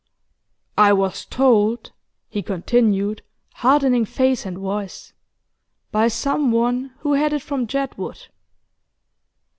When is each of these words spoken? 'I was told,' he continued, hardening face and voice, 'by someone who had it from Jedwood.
'I 0.79 0.93
was 0.93 1.25
told,' 1.25 1.91
he 2.27 2.41
continued, 2.41 3.21
hardening 3.57 4.03
face 4.03 4.47
and 4.47 4.57
voice, 4.57 5.13
'by 5.91 6.07
someone 6.07 6.89
who 7.01 7.13
had 7.13 7.33
it 7.33 7.43
from 7.43 7.67
Jedwood. 7.67 8.25